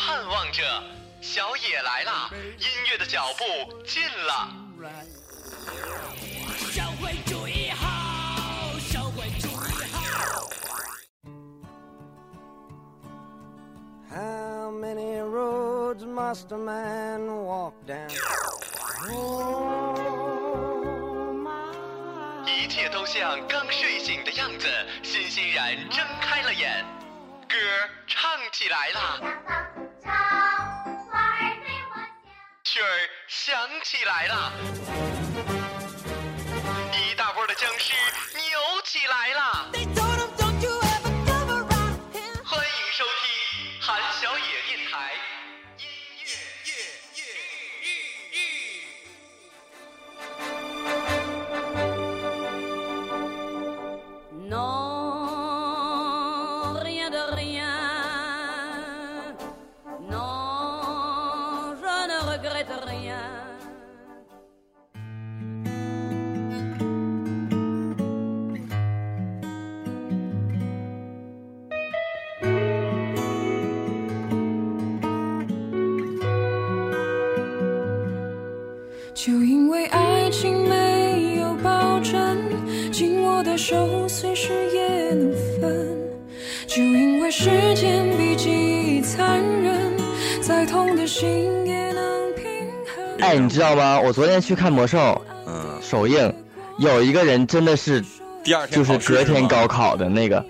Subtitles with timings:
[0.00, 0.62] 盼望着，
[1.20, 3.44] 小野来了，音乐的脚步
[3.84, 4.48] 近了。
[6.72, 10.48] 社会主义好，社会主义好。
[14.10, 18.08] How many roads must a man walk down?
[22.46, 24.66] 一切都像刚睡醒的样子，
[25.02, 26.86] 欣欣然睁开了眼。
[27.46, 27.56] 歌
[28.06, 28.92] 唱起来
[30.04, 30.84] 啦，
[32.64, 34.52] 曲儿响起来了，
[36.92, 37.94] 一大波的僵尸
[38.34, 39.99] 扭起来了。
[83.70, 85.96] 手随时也能分。
[86.66, 89.96] 就因为时间比记忆残忍，
[90.42, 92.44] 再痛的心也能平
[92.84, 93.16] 衡。
[93.20, 94.00] 哎，你知道吗？
[94.00, 96.34] 我昨天去看魔兽，嗯，首映，
[96.78, 98.04] 有一个人真的是，
[98.42, 100.44] 第二天就是隔天高考的那个。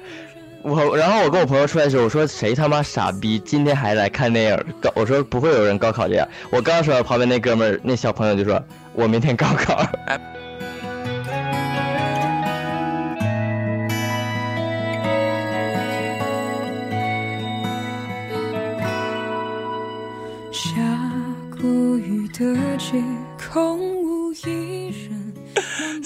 [0.62, 4.64] 我然后我跟我朋友出来的时候，我说谁他妈傻逼，今天还来看电影？
[4.80, 6.26] 高我说不会有人高考这样。
[6.48, 8.62] 我刚说，旁边那哥们儿那小朋友就说，
[8.94, 9.84] 我明天高考。
[10.06, 10.18] 哎。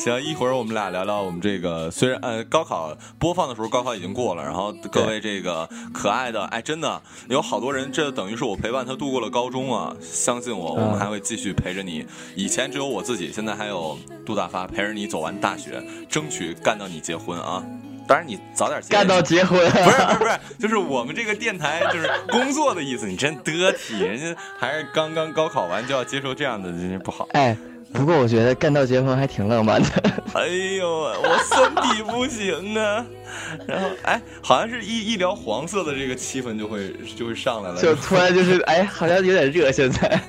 [0.05, 1.91] 行，一会儿我们俩聊聊我们这个。
[1.91, 4.43] 虽然呃，高考播放的时候，高考已经过了。
[4.43, 7.01] 然后各位这个可爱的，哎，真的
[7.31, 9.97] 有好多人，这等于是我陪伴他度过了高中啊。
[10.03, 12.05] 相信我，我们还会继续陪着你。
[12.37, 17.65] 以前只有我自己，现在还有杜大发陪着你走完大学，争取干到你结婚啊！
[18.07, 23.07] 当然你早点干到结婚，不是不是不是，就是我们这个电台就是工作的意思。
[23.07, 27.27] 你真得体，人家还是刚刚高考完就要接受这样的，真是不好。
[27.33, 27.57] 哎。
[27.95, 29.89] 不过我觉得干到结婚还挺浪漫的。
[30.35, 33.07] 哎呦，我身体不行啊。
[33.69, 39.71] 然后，哎，好像是一一聊黄色的这个气氛就会就会上来了，就突然就是 哎，好像有点热。
[39.71, 40.21] 现在，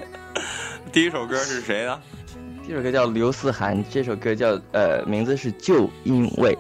[0.92, 2.00] 第一首歌是谁的？
[2.68, 6.56] 这首歌叫刘思涵，这首歌叫呃，名字是就因为。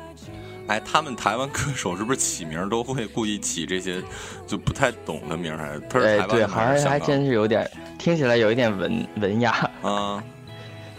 [0.67, 4.01] 哎，他们台湾歌手是不是起名都会故意起这些
[4.47, 5.55] 就不太懂的名？
[5.55, 5.81] 还是？
[5.99, 10.23] 哎，对，好像还真是有点，听起来有一点文文雅啊。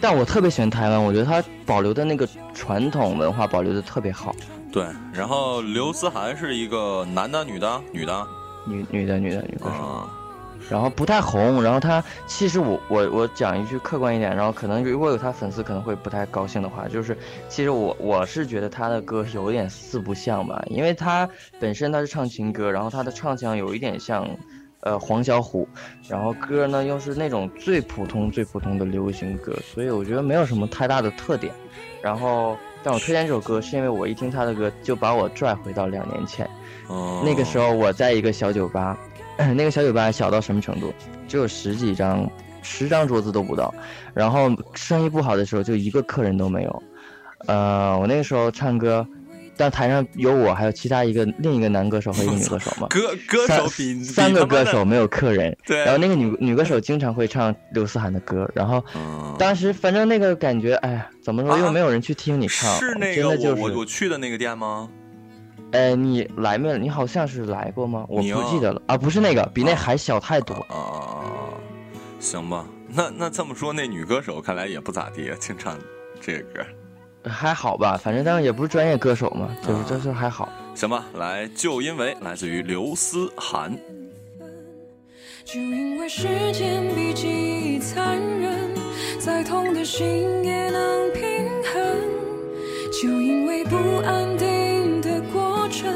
[0.01, 4.35] 但我特别喜欢台湾，我觉得它保留的那个传统文化保留的特别好。
[4.71, 8.27] 对，然后刘思涵是一个男的、女的、女的、
[8.67, 10.09] 女女的、女的女歌手，
[10.69, 11.63] 然后不太红。
[11.63, 17.17] 然后他其实我我我讲一句客观一点，然后可能如果有他粉丝可能会不太高兴的话，就是
[17.49, 21.29] 其实我我是觉得他的歌有点四不像吧，因为他
[21.59, 24.29] 本身他是唱情歌，然后他的唱腔有一点像。
[24.87, 25.67] 呃，黄小琥，
[26.09, 31.53] 然后歌呢又是那种最普通、最普通的流行歌，所以我觉得没有什么太大的特点。
[32.01, 36.49] 然后，但我推荐这首歌，是因为我一听他的歌，就把我拽回到两年前。
[36.87, 37.21] 哦。
[37.27, 38.97] 那个时候我在一个小酒吧，
[39.37, 40.95] 那个小酒吧小到什么程度？
[41.27, 42.31] 只有十几张，
[42.63, 43.75] 十张桌子都不到。
[44.15, 46.83] 然后生意不好的时候，就一个客人都没有。
[47.49, 49.05] 呃，我那个时候唱歌。
[49.57, 52.89] 但台上有我，还有其他一个另一个男歌手和一个女歌手嘛？
[52.91, 55.57] 歌歌手比三个歌手没有客人。
[55.65, 55.79] 对。
[55.79, 58.85] 然后那个女女歌手经常会唱刘思涵的歌，然后
[59.39, 62.79] 当时反正那个感觉，哎呀，怎么说又没有人去听你唱？
[62.79, 64.89] 是那个我我我去的那个店吗？
[65.73, 66.79] 哎，你来没？
[66.79, 68.05] 你好像是来过吗？
[68.09, 71.59] 我不记得了啊，不是那个，比那还小太多啊。
[72.21, 75.77] 行吧，那那这么说，那女歌手看来也不咋地，经常
[76.21, 76.67] 这个歌。
[77.29, 80.49] 还好吧，反正但是也不是专业歌手嘛，就是就是还好。
[80.75, 83.77] 行吧，来，就因为来自于刘思涵。
[85.45, 88.75] 就因为时间比记忆残忍，
[89.19, 91.83] 再痛的心也能平衡。
[93.01, 95.95] 就因为不安定的过程，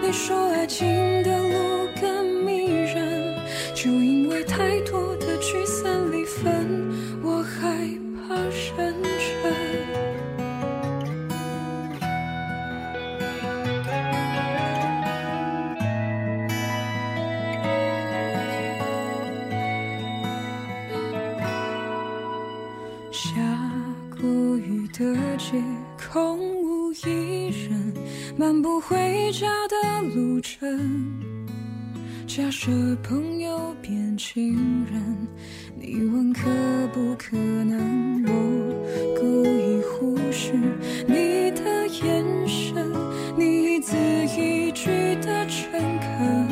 [0.00, 3.36] 你说爱情的路更迷人。
[3.74, 6.88] 就因为太多的聚散离分，
[7.22, 7.68] 我害
[8.28, 8.34] 怕
[28.38, 30.64] 漫步回家的路程。
[32.24, 32.70] 假设
[33.02, 35.26] 朋友变情人，
[35.76, 36.42] 你问可
[36.92, 38.22] 不可能？
[38.28, 38.30] 我
[39.18, 40.52] 故意忽视
[41.08, 42.88] 你的眼神，
[43.36, 46.48] 你一字一句的诚恳。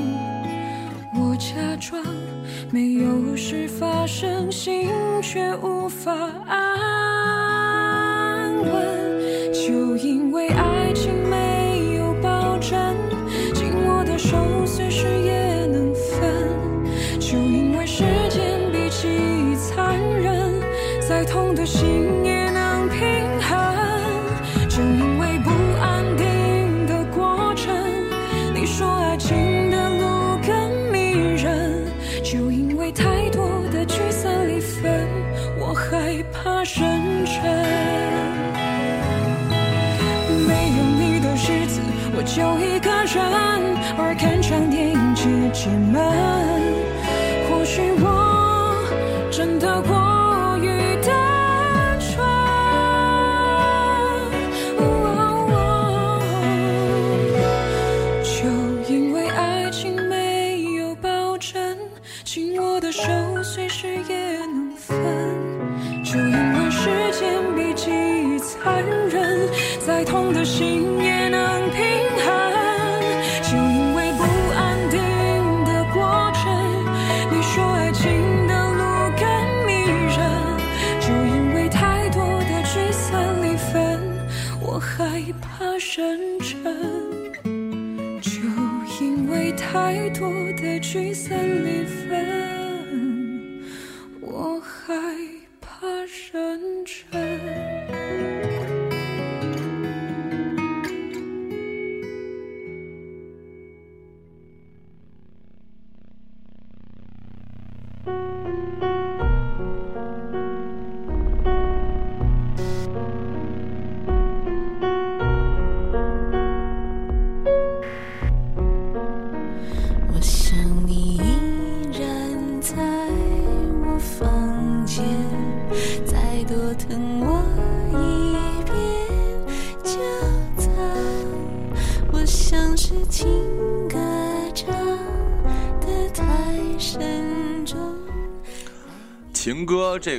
[1.15, 2.05] 我假装
[2.73, 4.91] 没有事发生，心
[5.23, 6.13] 却无法
[6.49, 6.66] 安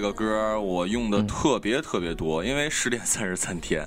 [0.07, 3.85] 个歌我用的特别特别多，因为失恋三十三天。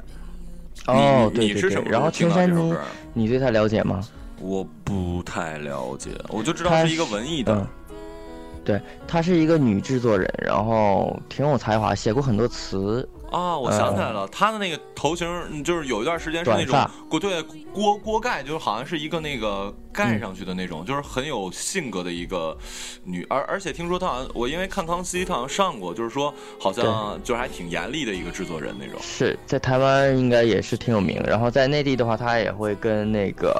[0.86, 1.70] 哦，你对对对。
[1.70, 2.80] 你是然后听青山妮到这首歌，
[3.14, 4.06] 你对他了解吗？
[4.40, 7.66] 我不太了解，我就知道她是一个文艺的嗯。
[8.64, 13.08] 对，她是一个女制作人，然后挺有才华，写过很多词。
[13.30, 17.42] 啊，我想起来了，他的那个头型嗯就是有一段时间是那种锅对
[17.72, 22.56] 锅锅盖，就是好像是一个那个盖上去的那种，就是很有性格的一个
[23.04, 29.00] 女，而而且听说她好像我因为看康熙，她好像上过，就是说好像就是还挺严厉的一个制作人那种。
[29.00, 33.56] 是在台湾应该也是挺有名，然后在内地的话，她也会跟那个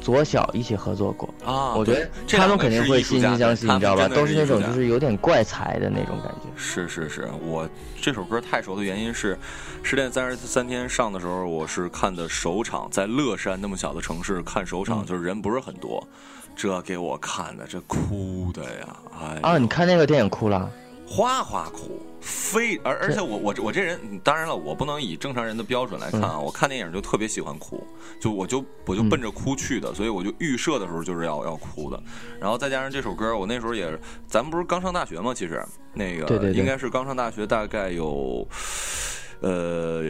[0.00, 1.28] 左小一起合作过。
[1.44, 4.08] 啊，我觉得这他们肯定会惺惺相惜，你知道吧？
[4.08, 6.48] 都是那种就是有点怪才的那种感觉。
[6.56, 7.68] 是是是，我
[8.00, 9.34] 这首歌太熟的原因是，
[9.82, 16.06] 《失恋三十三天》上的时候，我是看的首场，在乐山那么小的城市看首场，嗯就是人不是很多，
[16.56, 20.70] 这给我看的这哭的呀，哎呦啊，你看那个电影哭了？
[21.06, 27.86] 哗哗哭，非而而且我我我这人，嗯当然了，我不能以正常人的标准来看啊，我看电影就特别喜欢哭，
[28.20, 32.02] 就我就我就奔着哭去的，所以我就预设的时候就是要要哭的，
[32.40, 35.32] 然后再加上这首歌，我那时候也，咱们不是刚上大学吗？
[35.34, 38.46] 其实那个应该是刚上大学，大概有。
[39.40, 40.02] 呃，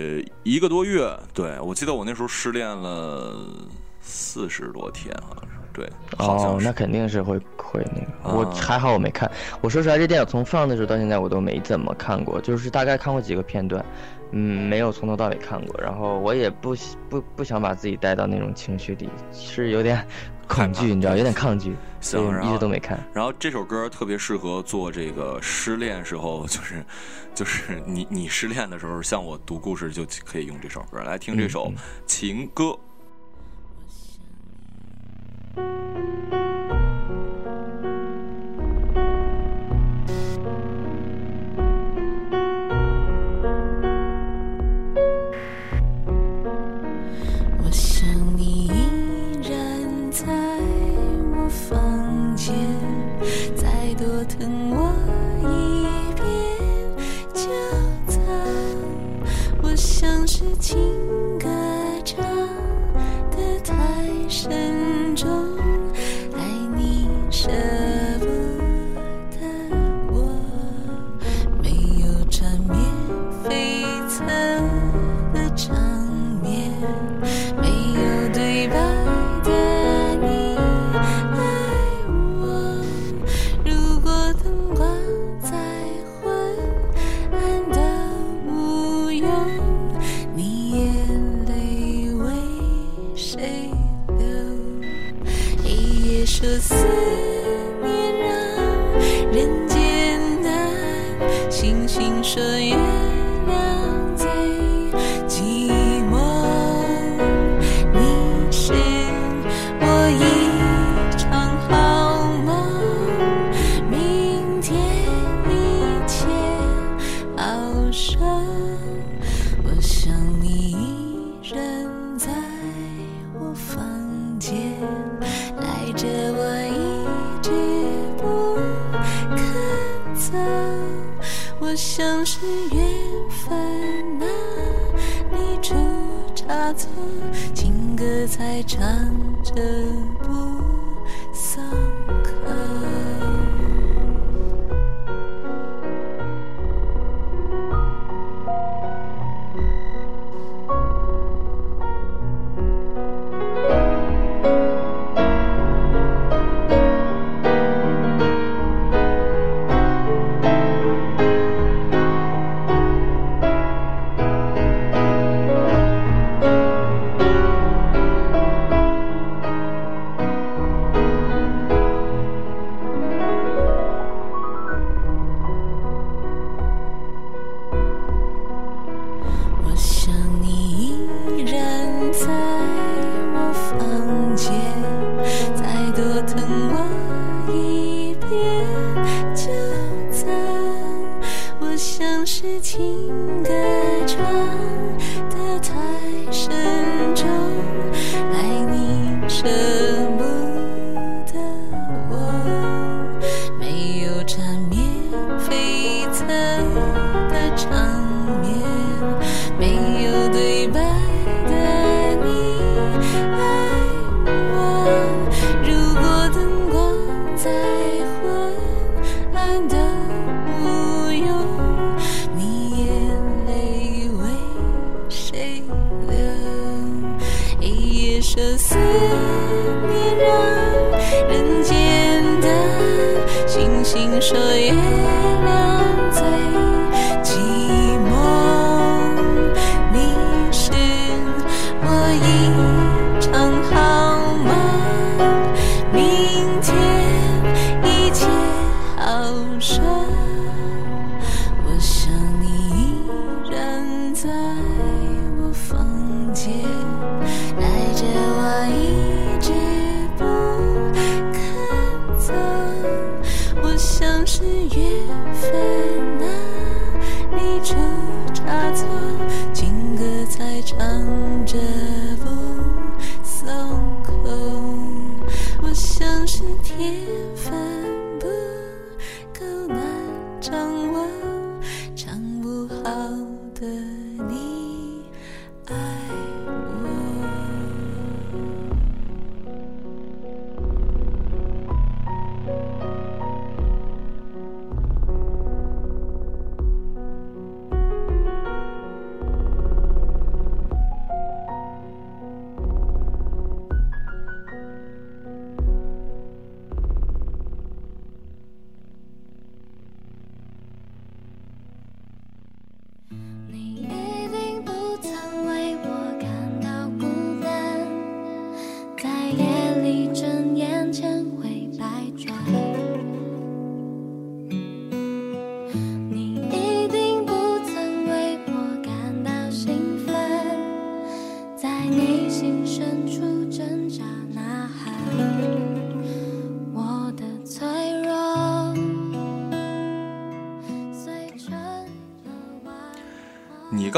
[0.43, 3.47] 一个多月，对我记得我那时候失恋了
[4.01, 8.37] 四十多天，好像是，对，哦，那肯定是会会那个。
[8.37, 9.31] 我啊还好我没看。
[9.61, 13.85] 我说实话，这电影从放的时候到现在我都没怎么看过，就是大概看过几个片段，
[14.33, 15.81] 嗯，没有从头到尾看过。
[15.81, 16.75] 然后我也不
[17.09, 20.05] 不不想把自己带到那种情绪里，是有点
[20.49, 22.99] 恐惧， 你知道，有点抗拒，所以一直都没看。
[23.15, 26.85] 然后这首歌特别适合做这个失恋时候，就是
[27.37, 32.65] 就是你你失恋的时候，像我读故事就可以用这首歌来听这首嗯情歌。
[32.71, 32.79] 我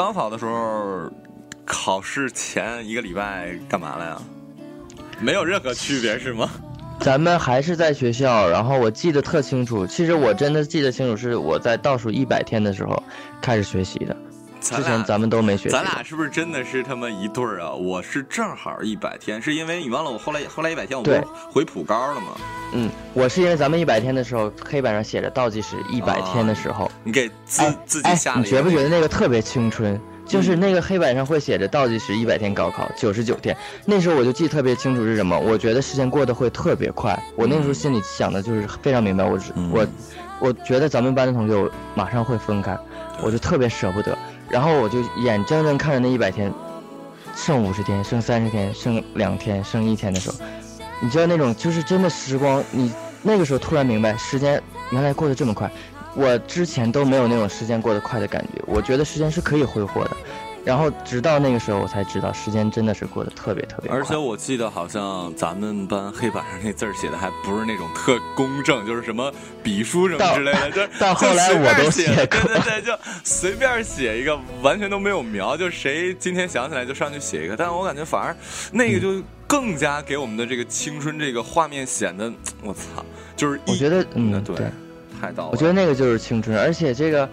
[0.00, 1.10] 高考的时候
[1.62, 4.22] 考试前一个礼拜干嘛了呀？
[5.20, 6.50] 没有任何区别是吗？
[7.00, 9.86] 咱们还是在学校然后我记得特清楚。
[9.86, 13.02] 其实我真的记得清楚是我在倒数一百天的时候
[13.42, 14.16] 开始学习的。
[14.76, 15.68] 之前咱们都没学。
[15.68, 17.72] 咱俩是不是真的是他妈一对儿啊？
[17.72, 21.12] 我是正好一百天，是因为你忘了我后来后来一百天我不
[21.50, 22.28] 回普高了吗？
[22.72, 30.00] 嗯，我是因为咱们一百天的时候，黑板上写着倒计时一百天的时候，你给自、哎自己哎下你觉不觉得那个特别青春？
[30.26, 35.36] 就是那个黑板上会写着倒计时一百天高考九十九天，那时候我就记得特别清楚是什么。
[35.36, 39.84] 我觉得时间过得会特别快，我那时候心里想的就是非常明白，我是嗯我，
[40.38, 42.78] 我觉得咱们班的同学我马上会分开，
[43.20, 44.16] 我就特别舍不得，
[44.50, 46.52] 然后我就眼睁睁看着那一百天，
[47.36, 50.36] 剩五十天，剩三十天，剩两天，剩一天的时候，
[51.00, 52.92] 你知道那种就是真的时光，你
[53.22, 55.70] 那个时候突然明白时间原来过得这么快。
[56.16, 60.10] 我之前都没有那种时间过得快的感觉，我觉得时间是可以挥霍的，
[60.64, 63.98] 然后直到那个时候我才知道时间真的是过得特别特别快。
[63.98, 72.92] 而且我记得好像咱们班黑板上那字儿写的还不是那种特公正，就是什么笔书什么之类的， 就到后来我都写对对对，就
[73.24, 77.56] 随便写一个，完全都没有描，就谁今天想起来就上去写一个。
[77.56, 78.36] 但是我感觉反而
[78.72, 82.30] 那个就更加给我们的这个青春这个画面显得，
[82.62, 84.66] 我操，就是我觉得，嗯，对，对，
[85.20, 85.50] 太到了。
[85.52, 87.28] 我觉得那个就是青春，而且这个，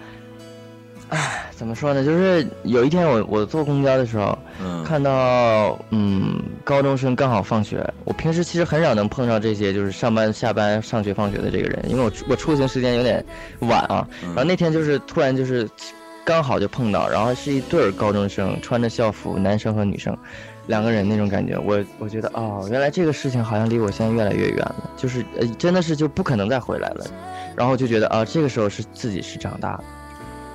[1.10, 2.04] 唉，怎么说呢？
[2.04, 13.24] 就是有一天我我坐公交的时候，嗯看到嗯高中生刚好放学，我平时其实很少能碰到这些就是上班下班上学放学的这个人，因为我我出行时间有点
[13.60, 14.06] 晚啊。
[14.22, 15.68] 嗯然后那天就是突然就是
[16.24, 20.16] 刚好就碰到，然后是一对儿高中生穿着校服，男生和女生。
[20.66, 27.06] 两个人那种感觉，我我觉得哦，原来这个事情好像离我现在越来越远了，就是呃，真的是就不可能再回来了，
[27.56, 29.84] 然后就觉得啊，这个时候是自己是长大了。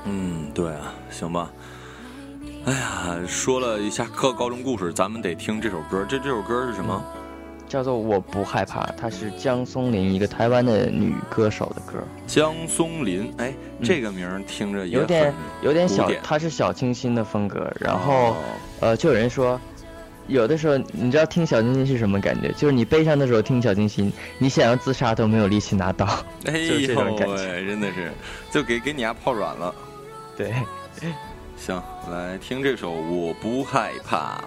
[0.05, 1.51] 嗯，对啊，行吧。
[2.65, 6.05] 哎呀，说了一下高高中故事，咱们得听这首歌。
[6.07, 7.03] 这这首歌是什么？
[7.67, 13.33] 叫做《我不害怕》，她是江松林，一个台湾的女歌手的歌，江松林。
[13.37, 17.71] 哎，这个名儿听着也有点有点小她是小清新的风格。
[17.79, 18.35] 然后哦
[18.81, 19.59] 呃，就有人说，
[20.27, 22.51] 有的时候你知道听小清新是什么感觉？
[22.51, 26.05] 就是你悲伤的时候听小清新，你想要自杀都没有力气拿刀。
[26.45, 28.11] 哎就是这种呦感觉，真的是，
[28.51, 29.73] 就给给你丫泡软了。
[30.35, 30.53] 对，
[31.57, 34.37] 行，来听这首《我不害怕》。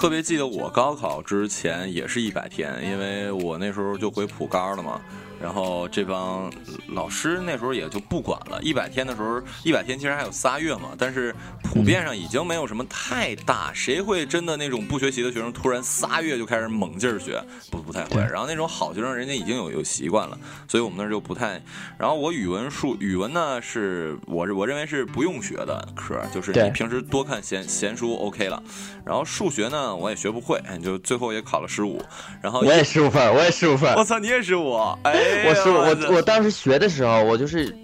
[0.00, 4.98] 特别记得我高考之前也是一百天，因为我那时候就回普高了嘛。
[5.40, 6.52] 然后这帮
[6.88, 18.20] 老师那时候也就不管了，一百天的时候，一百天其实还有仨月嘛，但是普遍上已经没有什么太大，谁会真的那种不学习的学生突然仨月就开始猛劲儿学，不不太会。
[18.20, 21.60] 然后那种好学生，人家已经有有习惯了，所以我们那儿就不太。
[21.96, 28.62] 然后我语文数语文呢是我我认为是不用学的科，就是你平时多看闲闲书 OK 了。
[29.04, 32.02] 然后数学呢我也学不会，就最后也考了十五。
[32.42, 34.04] 然后我也十五分，我也十五分我。
[34.04, 34.76] 操，你也十五？
[35.02, 37.74] 哎呀，我是我我当时学的时候，我就是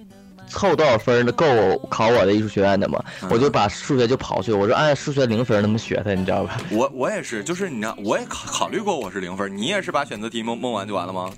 [0.48, 6.58] 凑多少分够我考我的艺术学院的嘛，嗯我就把数学就刨去，我说按数学零分儿那么学的，你知道吧？
[6.70, 11.30] 我我也是，就是你知道，我也考考虑过我是零分，你也是把选择题蒙蒙完就完了吗？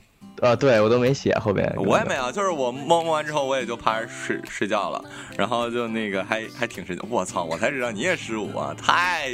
[0.42, 1.72] 啊，对我都没写后边。
[1.76, 5.04] 我也没有，就是我蒙蒙完之后，我也就趴着睡睡觉了，
[5.36, 7.02] 然后就那个还还挺神奇。
[7.08, 9.30] 我操，我才知道你也十五啊，太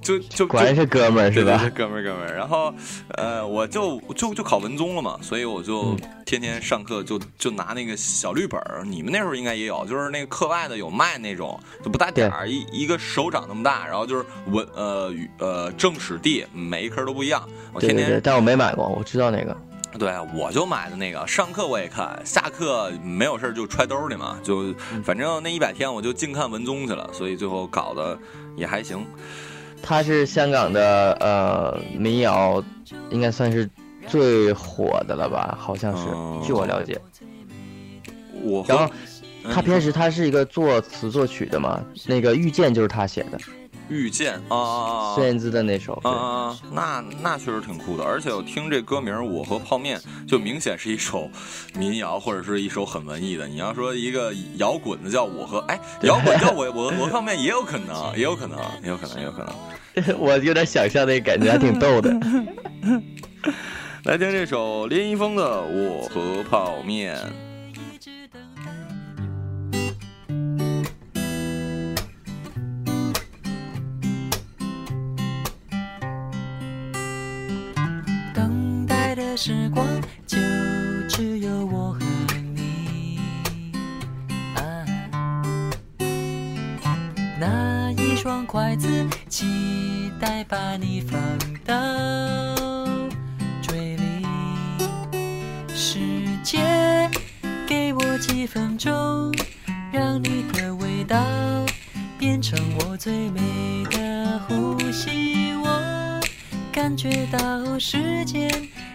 [0.00, 1.76] 就就果然是哥们儿是吧对对对？
[1.76, 2.36] 哥们儿哥们儿。
[2.36, 2.72] 然后
[3.16, 19.56] 呃，我就就就考文综了嘛，所以我就天天上课就就拿那个小绿本儿，你们那时候应该也有，就是那个课外的有卖那种，就不大点儿，一一个手掌那么大，然后就是文呃语呃政史地每一科都不一样，我天天对对对，但我没买过，我知道那个。
[19.98, 28.18] 对，我就买的那个，上课我也看，下课没有事儿就揣兜里嘛，就反正那一百天我就净看文综去了，所以最后搞得
[28.56, 29.06] 也还行。
[29.82, 32.62] 他是香港的呃民谣，
[33.10, 33.68] 应该算是
[34.08, 35.56] 最火的了吧？
[35.60, 37.00] 好像是，哦据我了解。
[38.42, 38.90] 我然后
[39.44, 43.38] 嗯他平时他是一个作词作曲的嘛，那个《遇见》就是他写的，
[43.88, 45.94] 遇见啊孙燕姿的那首。
[46.04, 46.56] 啊！
[46.72, 51.30] 那那确实挺酷的，而且我听这歌名《我和泡面》，就明显是一首
[51.76, 53.46] 民谣或者是一首很文艺的。
[53.46, 60.18] 你要说一个摇滚的叫我和哎，摇滚叫我我我和泡面也有可能，也有可能，也有可能，也有可能。
[60.18, 62.10] 我有点想象那感觉，还挺逗的。
[64.04, 67.16] 来听这首林一峰的《我和泡面》。
[79.36, 79.84] 时光
[80.26, 80.38] 就
[81.08, 82.00] 只有我和
[82.54, 83.18] 你。
[84.54, 84.86] 啊，
[87.40, 88.88] 那一双筷子，
[89.28, 91.20] 期待把你放
[91.64, 91.74] 到
[93.60, 94.24] 嘴里。
[95.74, 95.98] 世
[96.44, 97.10] 界，
[97.66, 99.32] 给我几分钟，
[99.92, 101.20] 让你的味道
[102.18, 103.40] 变成我最美
[103.90, 105.52] 的呼吸。
[105.56, 106.20] 我
[106.72, 108.48] 感觉到时间，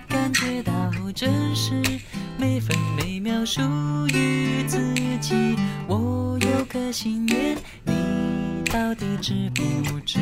[0.10, 0.74] 感觉到
[1.16, 1.82] 真实，
[2.38, 3.62] 每分每秒属
[4.14, 5.56] 于自己。
[5.88, 10.20] 我有个心愿，你到底知不知？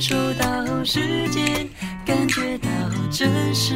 [0.00, 1.68] 感受到时间，
[2.06, 2.70] 感觉到
[3.10, 3.74] 真实，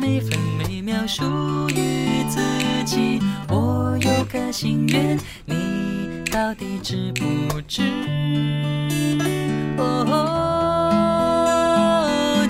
[0.00, 1.22] 每分每秒属
[1.68, 2.40] 于自
[2.86, 3.20] 己。
[3.50, 7.82] 我有个心愿，你到底知不知？
[9.76, 10.08] 哦，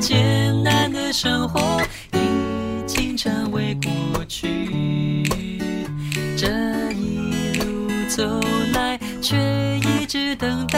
[0.00, 2.18] 艰难的生活已
[2.86, 5.24] 经成为过去，
[6.36, 6.46] 这
[6.92, 8.40] 一路走
[8.72, 9.36] 来，却
[9.80, 10.77] 一直等待，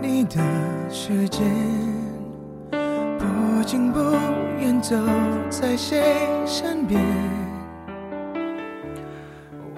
[0.00, 0.40] 你的
[0.90, 1.42] 时间，
[3.18, 3.98] 不近不
[4.60, 4.96] 远走
[5.50, 6.02] 在谁
[6.46, 7.00] 身边。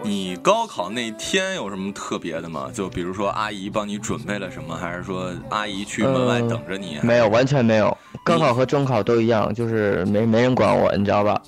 [0.02, 2.70] 你高考那天有什么特别的吗？
[2.74, 6.98] 就比如说阿姨帮你准备了什么，还是说阿姨去门外等着你？
[7.02, 7.96] 没有，完全没有。
[8.22, 11.40] 高考和中考都一样，就是没没人管我，你知道吧？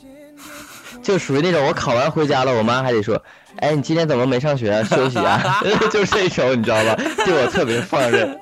[1.03, 3.23] 就属于那种我考完回家了，我妈还得说
[3.59, 4.83] ：“哎，你今天怎么没上学啊？
[4.85, 6.97] 休息啊？” 就是这首，你知道吧？
[7.25, 8.39] 对我特别放任。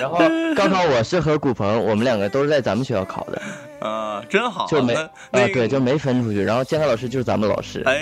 [0.00, 0.18] 然后
[0.56, 3.40] 高考我是和古鹏，我们两个都是在咱们学校考的，
[3.86, 6.42] 啊，真好，就没啊、对，就没分出去。
[6.42, 7.80] 然后监考老师就是咱们老师。
[7.86, 7.94] 哎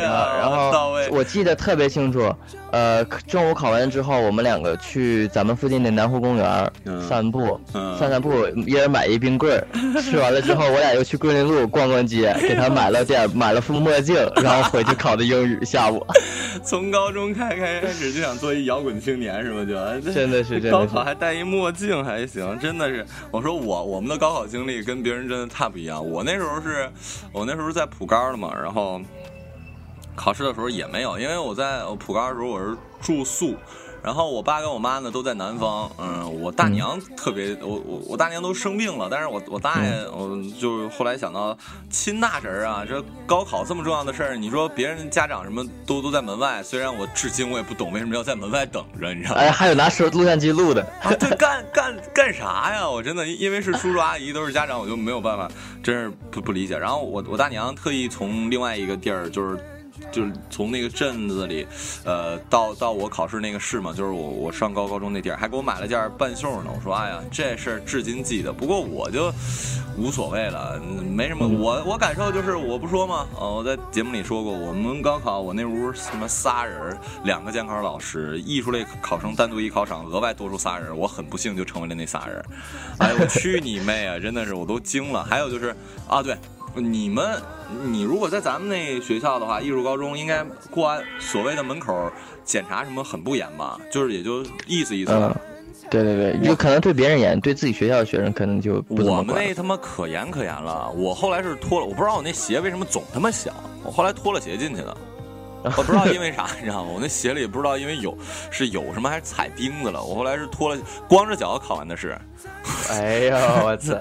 [0.00, 2.32] 呀，啊，然后到位，我记得特别清楚，
[2.72, 9.66] 呃，中午考完之后，我们两个去咱们附近的南湖公园、嗯散步，嗯散散步，一人买一冰棍儿，
[10.02, 15.64] 吃完了之后，我俩又去桂林路逛逛街，给他买了点买了副墨镜，然后回去考的英语。
[15.64, 16.04] 下午
[16.64, 19.64] 从高中开开始就想做一摇滚青年是吗？
[19.64, 19.74] 就
[20.12, 23.04] 真的是真的是高考还戴一墨镜还行，真的是。
[23.30, 26.04] 我说我我们的高考经历跟别人真的太不一样。
[26.08, 26.88] 我那时候是，
[27.32, 29.00] 我那时候在普高的嘛，然后
[30.16, 33.56] 考试的时候也没有，因为我在我普高的时候我是住宿。
[34.02, 41.54] 然后我爸跟我妈呢都在南方，嗯，我大娘特别，我我我大娘都生病了，但是我我大爷，我就后来想到
[41.90, 49.42] 亲大侄儿啊，这高考这么重要的事儿，你说别人家长什么都都在门外，虽然我至今我也不懂为什么要在门外等着，你知道吗？
[49.42, 52.88] 哎， 还有拿手录像机录的，啊，对，干干干啥呀？
[52.88, 55.46] 我真的因为是叔叔阿姨都是家长，我就没有办法，
[55.82, 56.78] 真是不不理解。
[56.78, 59.62] 然后我我大娘特意从另外一个地儿，就是
[60.10, 61.66] 就是从那个镇子里，
[62.04, 66.70] 呃，到到我考试那个市嘛，就是我我上高高中那地儿，还给我买了件半袖呢。
[66.74, 68.52] 我说，哎呀，这事儿至今记得。
[68.52, 69.32] 不过我就
[69.96, 71.46] 无所谓了，没什么。
[71.46, 73.26] 我我感受就是，我不说嘛？
[73.38, 82.44] 呃，我在节目里说过，我们高考我那屋什么仨人，两个监考老师，艺术类考生单独一考场，额外多出仨人，我很不幸就成为了那仨人。
[82.98, 84.18] 哎，我去你妹啊！
[84.18, 85.24] 真的是我都惊了。
[85.24, 85.74] 还有就是
[86.08, 86.36] 啊，对。
[86.74, 87.40] 你们，
[87.84, 92.10] 你如果在咱们那学校的话，艺术高中应该过安所谓的门口
[92.44, 93.78] 检查什么很不严吧？
[93.90, 95.32] 就是也就意思意思吧。
[95.34, 99.22] 嗯，对对对，就可能对别人严，对自己学校的学生可能就不怎我。
[99.22, 100.90] 们那他妈可严可严了。
[100.90, 103.52] 我后来是脱了，我不知道我那鞋为什么总他妈响，
[103.82, 104.96] 我后来脱了鞋进去的。
[105.76, 106.90] 我不知道因为啥，你知道吗？
[106.94, 108.16] 我那鞋里不知道因为有
[108.50, 110.02] 是有什么还是踩钉子了。
[110.02, 112.16] 我后来是脱了，光着脚考完的试。
[112.88, 113.92] 哎呦，我操，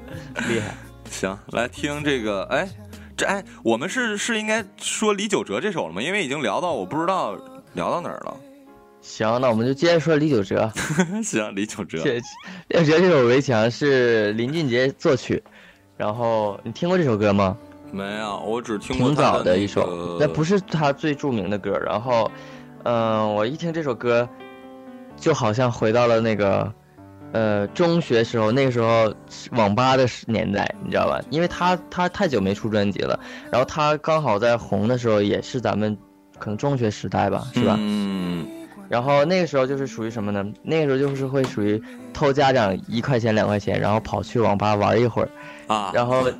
[0.46, 0.74] 厉害！
[1.10, 2.68] 行，来听这个，哎，
[3.16, 6.02] 这哎，我们是是应该说李玖哲这首了吗？
[6.02, 7.36] 因为已经聊到我不知道
[7.74, 8.36] 聊到哪儿了。
[9.00, 10.70] 行，那我们就接着说李玖哲。
[11.22, 12.20] 行，李玖哲，这
[12.68, 15.42] 李玖哲这首《围墙》是林俊杰作曲，
[15.96, 17.56] 然后你听过这首歌吗？
[17.92, 21.78] 没有，我只听过挺早的一首，那不是是他最著名的歌。
[21.78, 22.28] 然后，
[22.82, 24.28] 嗯、我一听这首歌，
[25.16, 26.70] 就好像回到了那个
[27.32, 29.12] 呃中学时候，那个时候
[29.52, 31.20] 网吧的年代，你知道吧？
[31.30, 33.18] 因为他他太久没出专辑了，
[33.50, 35.96] 然后他刚好在红的时候，也是咱们
[36.38, 37.76] 可能中学时代吧，是吧？
[37.78, 38.46] 嗯，
[38.88, 40.44] 然后那个时候就是属于什么呢？
[40.62, 45.28] 那个时候就是会属于偷家长一块钱两块钱，然后跑去网吧玩一会儿，
[45.66, 46.30] 啊，然后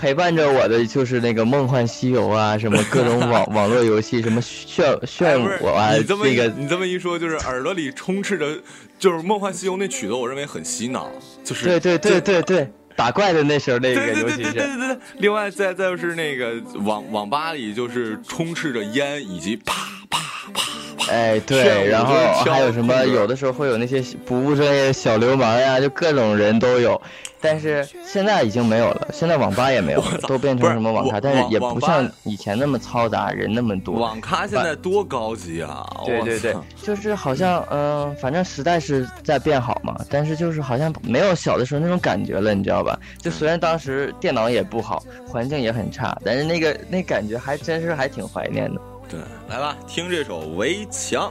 [0.00, 8.58] 陪伴着我的就是那个《梦幻西游》啊，什么各种网网络游戏，什么炫炫哎不是我啊， 你这么一个你这么一说，就是耳朵里充斥着，
[8.98, 11.10] 就是《梦幻西游》那曲子，我认为很洗脑，
[11.44, 14.96] 就是对对对对对，打怪的那时候那个，对对对尤其是对对对对。
[15.18, 19.74] 另外，再再就是那个网网吧里，就是充斥着烟以及啪
[20.08, 20.18] 啪
[20.54, 20.60] 啪
[20.96, 21.12] 啪。
[21.12, 23.04] 哎对，然后还有什么？
[23.04, 27.00] 有的时候会有那些不务正业的小流氓呀，就各种人都有。
[27.40, 33.94] 但是现在已经没有了，现在网吧也没有了，都变成什么网咖，但是也不像以前那么嘈杂，人那么多。
[33.94, 35.86] 网咖现在多高级啊！
[36.00, 42.98] 我对对对， 就是好像嗯、反正时代是在变好嘛，但是就是好像没有小的时候那种感觉了，你知道吧？
[43.18, 48.80] 就虽然当时电脑也不好，环境也很差，但是那个那感觉还真是还挺怀念的。
[49.08, 51.28] 对，来吧，听这首《围墙》。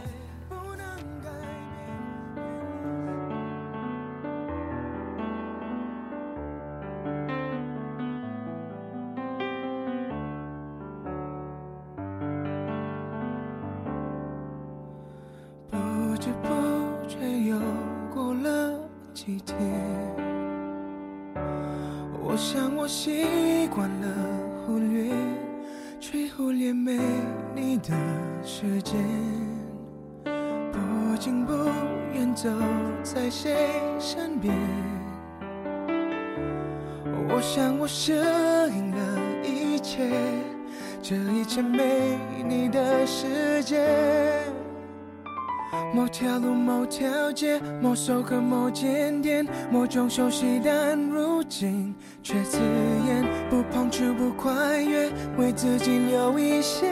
[50.10, 51.94] 熟悉，但如今
[52.24, 53.24] 却刺眼。
[53.50, 56.88] 不碰触、不跨越，为自己留一些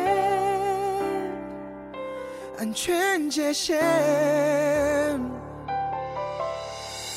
[2.60, 3.80] 安全界限。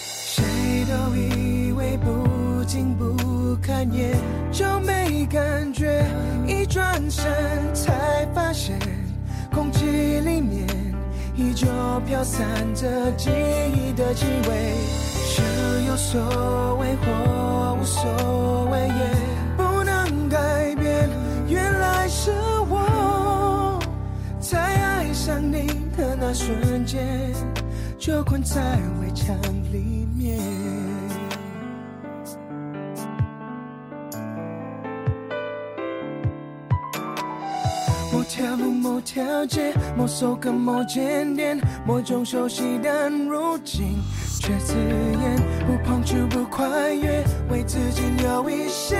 [0.02, 0.44] 谁
[0.86, 4.16] 都以为不近不看眼
[4.52, 6.04] 就没感觉，
[6.46, 7.24] 一转身
[7.74, 8.78] 才发现，
[9.52, 10.66] 空气里面
[11.34, 11.66] 依旧
[12.06, 14.74] 飘散着记忆的气味。
[15.32, 15.40] 是
[15.86, 16.20] 有所
[16.80, 19.16] 谓或无所谓，也
[19.56, 21.08] 不能改变。
[21.46, 22.32] 原来是
[22.68, 23.78] 我
[24.40, 27.32] 在爱上你的那瞬间，
[27.96, 28.60] 就困在
[29.00, 29.36] 围墙
[29.72, 30.40] 里面。
[38.12, 43.96] 某条路、某条街、某首歌、某间店，某种熟悉，但如今
[44.50, 45.36] 却刺眼。
[45.64, 48.96] 不碰触、不跨越，为自己留一些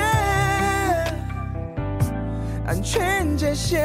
[2.65, 3.85] 安全界限。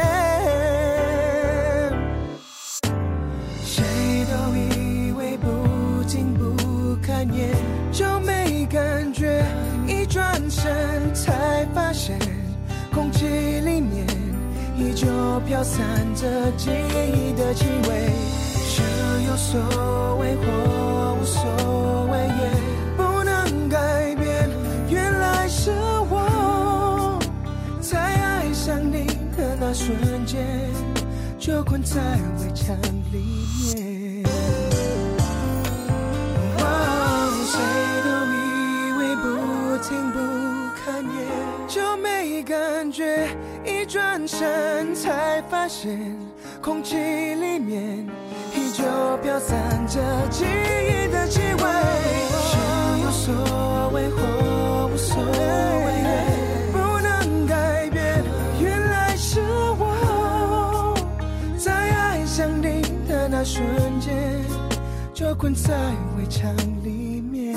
[3.63, 3.83] 谁
[4.29, 7.49] 都以为不近不看眼
[7.91, 9.43] 就没感觉，
[9.87, 12.19] 一转身才发现，
[12.93, 14.05] 空气里面
[14.77, 15.07] 依旧
[15.47, 15.81] 飘散
[16.13, 18.34] 着记忆的气味。
[19.27, 19.59] 有所
[20.17, 21.41] 谓或无所
[22.11, 22.49] 谓，也
[22.95, 24.49] 不能改变。
[24.87, 25.71] 原来是
[26.09, 27.19] 我
[27.81, 30.45] 在爱上你的那瞬间，
[31.39, 31.99] 就困在
[32.39, 32.75] 围墙
[33.11, 33.17] 里
[33.73, 34.23] 面。
[37.47, 37.59] 谁
[38.03, 38.33] 都以
[38.97, 39.23] 为不
[39.83, 40.17] 听不
[40.75, 41.17] 看也
[41.67, 43.27] 就没感觉，
[43.63, 46.17] 一转身才发现，
[46.61, 48.07] 空气里面
[48.75, 48.83] 就
[49.23, 51.63] 飘散着记忆的气味。
[52.43, 52.57] 是
[53.03, 55.87] 有所谓或无所谓，
[56.73, 58.21] 不能改变。
[58.59, 59.39] 原来是
[59.79, 60.93] 我
[61.57, 63.63] 在爱上你的那瞬
[64.01, 64.43] 间，
[65.13, 65.73] 就困在
[66.17, 66.53] 围墙
[66.83, 67.55] 里面。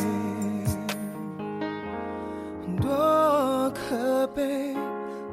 [2.80, 4.72] 多可悲，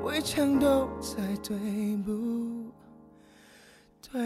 [0.04, 1.56] 围墙都在对
[2.04, 2.12] 不
[4.12, 4.20] 对？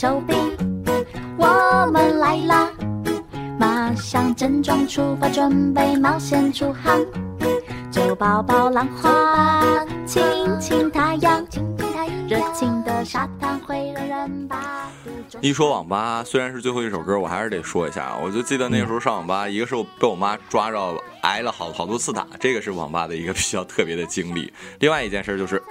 [0.00, 0.32] 手臂，
[1.36, 2.68] 我们来啦！
[3.58, 7.04] 马上整装出发，准备冒险出航。
[7.90, 10.22] 就抱抱浪花，亲
[10.60, 11.44] 亲太阳，
[12.28, 14.87] 热情的沙滩会让人把不住
[15.40, 18.16] 一说网吧，虽然是最后一首歌，我还是得说一下。
[18.22, 24.52] 我就记得那时候上网吧，一个是我被我妈抓着挨了好好多次打，这个是网吧的一个比较特别的经历。
[24.80, 25.62] 另外一件事就是，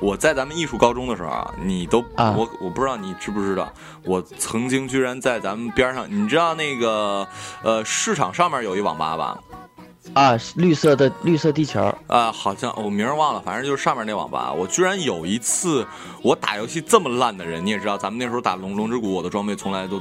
[0.00, 3.72] 我在咱们艺术高中的时候啊，你都、啊我我不知道你知不知道，
[4.04, 7.26] 我曾经居然在咱们边上，你知道那个
[7.62, 9.38] 呃市场上面有一网吧吧？
[10.14, 14.52] 啊，绿色的绿色地球，啊，好像我名儿忘了，反正就是上面那网吧。
[14.52, 15.86] 我居然有一次，
[16.22, 20.00] 我打游戏这么烂的人，你也知道，咱们那时候打龙龙之谷，我的装备从来都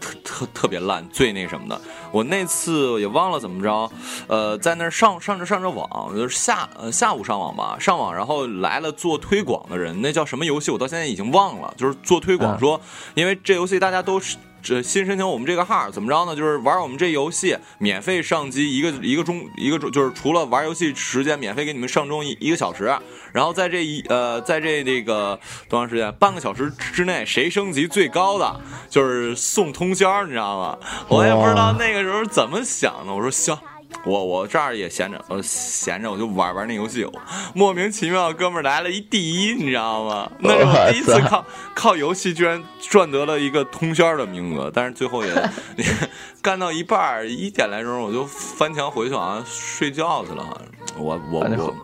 [0.00, 1.80] 特特特别烂，最那什么的。
[2.10, 3.92] 我那次也忘了怎么着，
[4.26, 10.70] 呃，在那儿上上着上着网，就是下呃下午上网吧，上网然后来了做推广的人，那叫什么游戏？
[10.70, 12.80] 我到现在已经忘了，就是做推广嗯说，
[13.14, 14.36] 因为这游戏大家都是。
[14.62, 16.36] 这新申请我们这个号怎么着呢？
[16.36, 22.84] 就是玩我们这游戏，免费上机一个一个钟一个钟，就是除了玩游戏时间免费给你们上钟一一个小时，
[23.32, 25.38] 然后在这一呃在这这个
[25.68, 26.12] 多长时间？
[26.14, 30.78] 半个小时之内，谁升级最高的就是送通宵，你知道吗？
[31.08, 33.12] 我也不知道那个时候怎么想的。
[33.12, 33.58] 我说行。
[34.04, 37.06] 我我这儿也闲着，我闲着我就玩玩那游戏，
[37.54, 40.30] 莫名其妙，哥们儿来了一第一，你知道吗？
[40.38, 45.30] 那是我第一次靠靠游戏居然赚得了一个通宵的名额，但是最后也
[46.42, 50.44] 干到一半儿一点来钟，我就翻墙回去，好像睡觉去了。
[50.44, 51.74] 好像我我我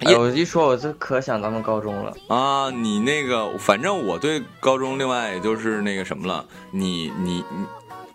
[0.00, 2.14] 哎，我一说我就可想咱们高中了。
[2.28, 7.66] 啊，你那个，反正我对高中另外也就是那个什么了，你你你，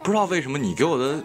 [0.04, 1.16] 不知道为什么你给我的，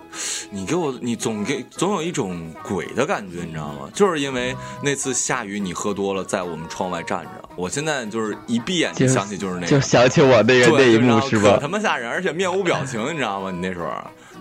[0.50, 3.90] 你给我你总给总有一种鬼的感觉，你知道吗？
[3.92, 11.68] 就是因为那次下雨你喝多了，在我们窗外站着，我现在就是一闭眼就就想起就是那就，想起我那个那，一幕是吧后可他？
[11.68, 13.50] 妈吓人，而且面无表情，你知道吗？
[13.50, 13.90] 你那时候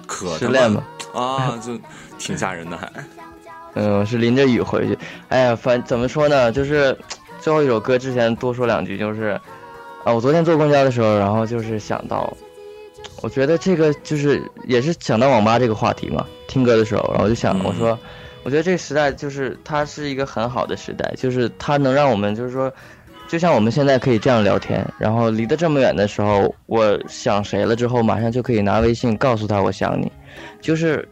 [0.05, 0.83] 可他失恋了，
[1.13, 1.77] 啊，就
[2.19, 2.91] 挺吓人的还。
[3.73, 4.97] 嗯，我是淋着雨回去。
[5.29, 6.51] 哎呀，反怎么说呢？
[6.51, 6.95] 就是
[7.39, 9.39] 最后一首歌之前多说两句，就是
[10.03, 12.35] 啊，我昨天坐公交的时候，然后就是想到，
[13.21, 17.97] 我觉得这个就是也是想到网吧这个话题嘛，听歌的时候，然后我就想，嗯我说，
[18.43, 22.71] 我觉得这个时代就是它是一个很好的时代，就是它能让我们就是说。
[23.29, 30.09] 就像我们现在可以这样聊天，然后离得这么远的时候，我想谁了之后，马上就可以拿微信告诉他我想你，
[30.61, 31.05] 就是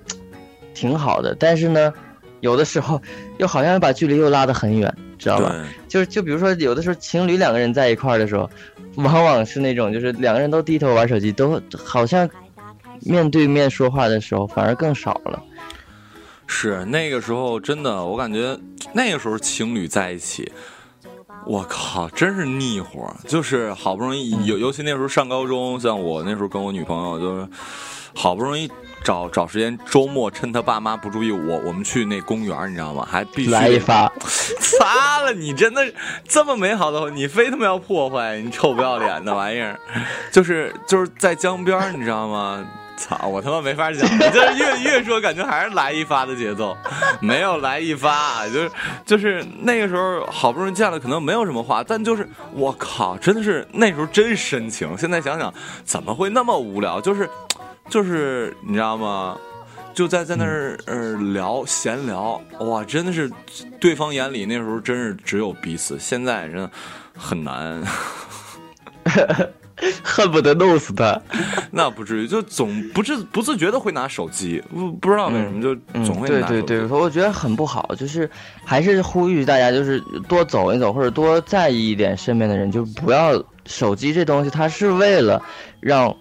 [0.73, 1.35] 挺好的。
[1.37, 1.93] 但是呢，
[2.39, 3.01] 有的时候
[3.37, 5.55] 又好像把距离又拉得很远，知道吧？
[5.87, 8.49] 就是就比如说，有的时候情侣两个人在一块儿的时候，
[8.95, 12.29] 往往是那种就是两个人都低头玩手机，都好像
[13.01, 15.41] 面对面说话的时候反而更少了。
[16.47, 18.57] 是那个时候真的，我感觉
[18.93, 20.51] 那个时候情侣在一起，
[21.45, 23.11] 我靠，真是腻活。
[23.27, 27.47] 就是好不容易，尤尤其那时候上高中，像我那时候跟我女朋友，就是
[28.15, 28.71] 好不容易
[29.03, 33.07] 找找时间，周末趁他爸妈不注意，我我们去那公园，你知道吗？
[33.09, 34.11] 还必须来一发，
[34.59, 35.33] 擦了！
[35.33, 35.85] 你真的
[36.27, 39.79] 这么美好的，你非他妈要破坏，你臭不要脸的玩意儿！
[40.31, 42.65] 就是就是在江边，你知道吗？
[42.97, 43.27] 操！
[43.27, 44.01] 我他妈没法讲，
[44.31, 46.75] 就是越越说感觉还是来一发的节奏，
[47.19, 48.71] 没有来一发，就是
[49.05, 54.97] 就是那个时候好不容易见了，可能没有什么话，但就是我靠，真的是那时候真深情。
[54.97, 55.53] 现在想想，
[55.83, 57.01] 怎么会那么无聊？
[57.01, 57.29] 就是
[57.89, 59.37] 就是你知道吗？
[59.93, 63.31] 就在在那儿呃聊闲聊，哇，真的是
[63.79, 66.69] 对方眼里那时候真是只有彼此，现在真的
[67.17, 67.81] 很难。
[70.01, 71.21] 恨不得弄死他。
[71.71, 76.61] 那不至于，就总不自不自觉的会拿手机，不不知道为什么就嗯总会拿手机。
[76.61, 78.29] 对对对，我觉得很不好，就是
[78.65, 85.41] 还是呼吁大家，就是多走一走，或者多在意一点身边的人，就不要手机这东西，它是为了
[85.81, 86.15] 让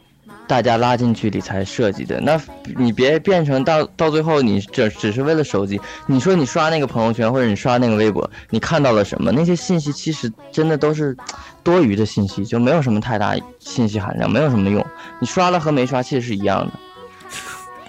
[0.47, 2.21] 大家拉近距离才设计的。
[2.21, 2.41] 那
[2.77, 5.81] 你别变成到到最后，你这只是为了手机。
[6.07, 9.33] 你说你刷那个朋友圈或者你刷那个微博，你看到了什么？
[9.33, 11.17] 那些信息其实真的都是
[11.63, 14.85] 多余的信息，就没有什么太大信息含量，没有什么用。
[15.21, 16.73] 你刷了和没刷其实是一样的。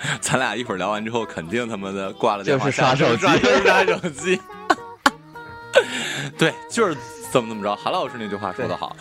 [0.22, 4.40] 咱俩一会儿聊完之后，肯定他妈的挂了电话，就是刷手机刷就是刷手机。
[6.38, 6.96] 对，就是
[7.36, 7.76] 这么怎么着。
[7.76, 8.96] 韩老师那句话说得好，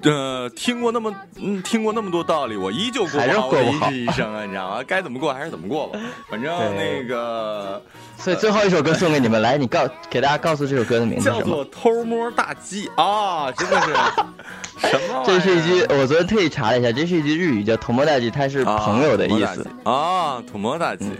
[0.00, 4.82] 呃，听过那么嗯，听过那么多道理，我依旧过还是不好我的过不好一生啊，你知道吗？
[4.86, 6.00] 该怎么过还是怎么过吧。
[6.30, 7.82] 反正那个
[8.16, 11.42] 所以最后一首歌送给你们，来，你告给大家告诉这首歌的名字是叫？
[11.42, 13.92] 做偷摸大鸡啊，真的是
[14.88, 15.22] 什么？
[15.26, 19.66] 这是一句，我昨天特意查了一下，这是一句日语，叫“偷摸大吉”，它是朋友的意思。
[19.84, 21.04] 啊，偷摸大吉。
[21.04, 21.10] 哎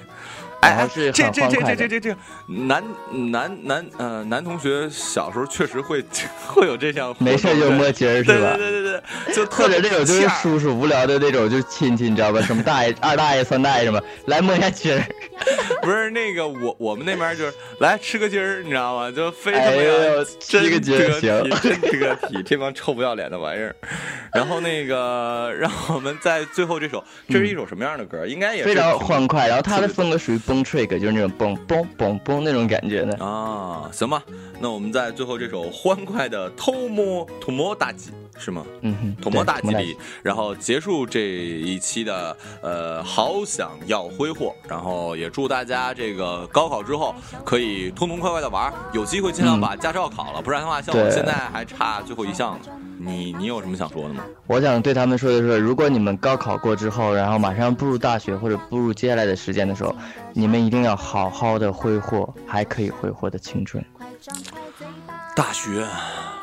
[0.61, 1.49] 哎，这这这。
[1.49, 2.83] 这这这这男
[3.31, 6.05] 男男呃男同学小时候确实会
[6.47, 8.55] 会有这项，没事就摸筋儿是吧？
[8.57, 12.41] 对对对对，就特或者这种就是叔叔无聊的那种，就是亲戚，你知道吧？
[12.43, 15.05] 什么大爷、二大爷、三大爷什么，来摸一下筋儿。
[15.83, 19.11] 不是那个我我们那边就是来吃个鸡儿，你知道吗？
[19.11, 23.75] 就非他妈哎要呦真吃个鸡儿得体，行真得体，这帮臭不要脸的玩意儿。
[24.35, 28.27] 然后那个让我们在最后这首，这是一首什么样的歌？
[28.27, 33.23] 应该也是非常欢快，然后他的风格属于蹦 trick，就是那种蹦蹦蹦蹦那种感觉的。
[33.23, 34.25] 啊，行吧，
[34.59, 38.65] 那我们在最后这首欢快的偷摸偷摸打击是吗？
[38.83, 47.15] 嗯哼，偷摸对偷摸大吉里，然后结束这一期的呃，好想要挥霍，然后也祝大家这个高考之后
[47.45, 52.61] 可以痛痛快快的玩，有机会尽量嗯把驾照考了，不然的话，像我现在还差最后一项呢。
[53.01, 54.25] 你你有什么想说的吗？
[54.49, 59.95] 我想对他们说的是，如果你们高考过之后，然后马上步入大学或者步入接下来的时间的时候，
[60.33, 63.85] 你们一定要好好的挥霍还可以挥霍的青春。
[65.37, 65.87] 大学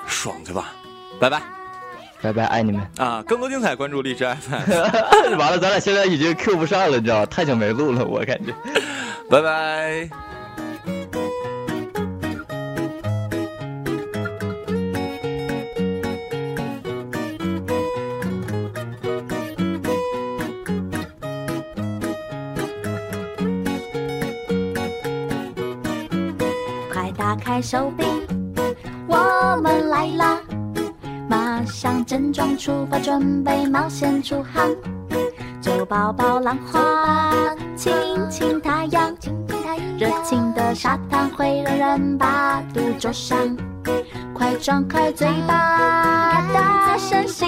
[0.07, 0.73] 爽去吧，
[1.19, 1.41] 拜拜
[2.25, 2.81] 拜拜，爱你们。
[2.97, 3.23] 啊！
[3.27, 7.25] 更多精彩关注荔枝 FM， 完了，咱俩现在已经 Q 不上了，你知道吗？
[7.27, 8.53] 太久没录了，我感觉。
[9.29, 10.09] 拜拜。
[26.91, 28.03] 快打开手臂，
[32.15, 34.73] 上整装出发，准备冒险出航。
[35.61, 37.33] 就抱抱浪花，
[37.75, 37.93] 亲
[38.29, 39.13] 亲太阳，
[39.97, 43.37] 热情的沙滩会让人把肚灼伤。
[44.33, 47.45] 快张开嘴巴，大声嘻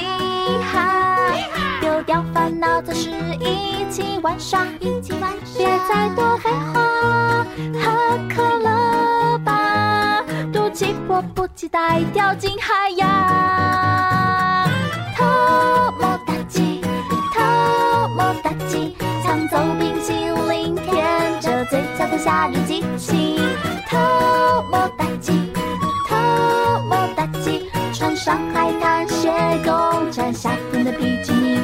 [0.74, 1.32] 哈，
[1.80, 3.10] 丢掉烦恼，暂时
[3.40, 7.46] 一起玩耍，一起玩耍，别再多废话，
[7.80, 12.90] 喝可乐吧，肚脐迫不及待掉进海
[22.28, 23.38] 夏日激情。
[23.90, 23.98] 偷
[24.70, 25.50] 摸大吉，
[26.10, 26.18] 偷
[26.90, 29.32] 摸大吉，穿上海滩鞋，
[29.64, 31.62] 共穿夏天的比基尼。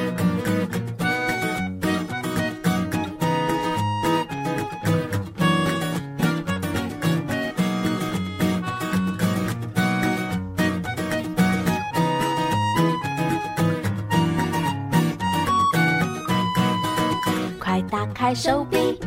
[17.60, 18.98] 快打开手臂，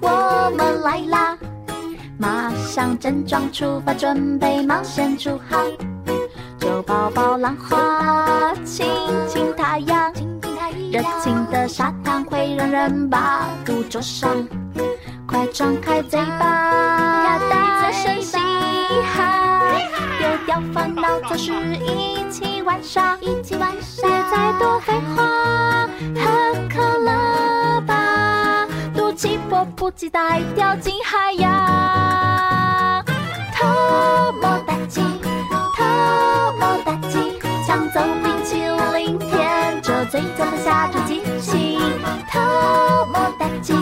[0.00, 1.36] 我们来啦！
[2.18, 5.64] 马上整装出发，准备冒险出航。
[6.58, 8.86] 就抱抱浪花，亲
[9.28, 10.12] 亲太阳，
[10.90, 14.30] 热情的沙滩会让人把肚灼伤。
[15.26, 18.36] 快张开嘴巴，大声嘻
[19.14, 19.60] 哈，
[20.18, 25.22] 丢掉烦恼，就是一起玩耍，一起玩耍，别再多废话，
[29.86, 33.04] 迫不及待掉进海洋。
[33.54, 35.00] 偷摸大吉，
[35.76, 35.84] 偷
[36.58, 38.56] 摸大吉，抢走冰淇
[38.96, 41.78] 淋，舔着嘴角的夏日激情。
[42.32, 42.40] 偷
[43.12, 43.74] 摸大吉，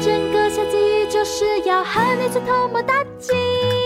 [0.00, 3.79] 整个夏季就是要和你去偷摸打气。